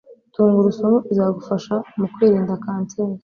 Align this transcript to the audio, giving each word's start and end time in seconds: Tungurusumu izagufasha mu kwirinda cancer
Tungurusumu 0.33 0.97
izagufasha 1.11 1.75
mu 1.97 2.05
kwirinda 2.13 2.53
cancer 2.65 3.09